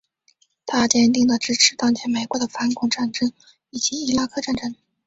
[0.65, 3.31] 他坚定的支持当前美国的反恐战争
[3.69, 4.73] 以及伊拉克战争。